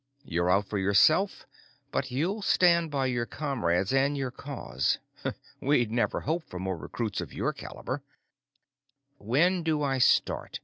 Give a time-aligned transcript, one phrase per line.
[0.25, 1.45] You're out for yourself,
[1.91, 4.97] but you'll stand by your comrades and your cause.
[5.59, 8.01] We'd never hoped for more recruits of your caliber."
[9.19, 10.59] "When do I start?"